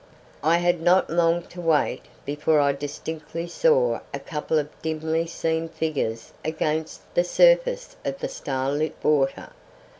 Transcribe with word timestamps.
I 0.43 0.57
had 0.57 0.81
not 0.81 1.11
long 1.11 1.43
to 1.43 1.61
wait 1.61 2.01
before 2.25 2.59
I 2.59 2.71
distinctly 2.71 3.45
saw 3.47 3.99
a 4.11 4.19
couple 4.19 4.57
of 4.57 4.69
dimly 4.81 5.27
seen 5.27 5.69
figures 5.69 6.33
against 6.43 7.01
the 7.13 7.23
surface 7.23 7.95
of 8.03 8.17
the 8.17 8.27
starlit 8.27 8.95
water. 9.03 9.51